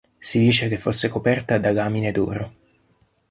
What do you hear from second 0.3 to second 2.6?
dice che fosse coperta da lamine d'oro.